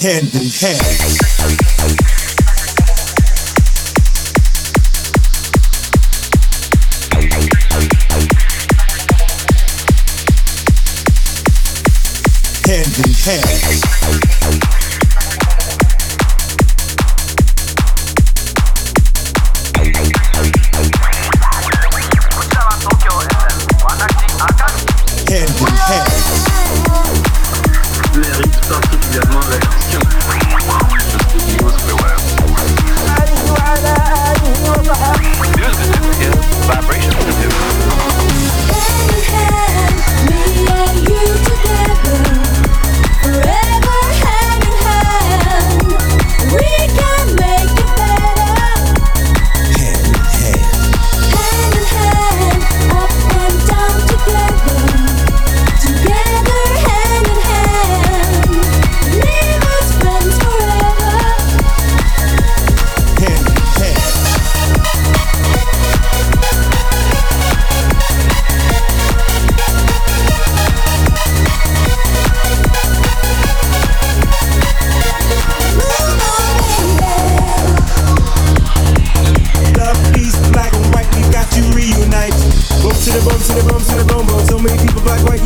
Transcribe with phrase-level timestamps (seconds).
[0.00, 0.80] hand in hand.
[12.66, 14.29] Hand in hand.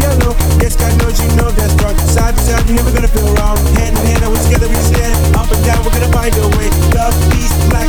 [0.00, 0.32] Yellow.
[0.60, 1.96] Yes, God knows you know that's wrong.
[2.08, 3.58] Side to side, you're never gonna feel wrong.
[3.78, 5.14] Hand in hand, we're together, we stand.
[5.36, 6.68] Up and down, we're gonna find a way.
[6.94, 7.83] Love, peace, black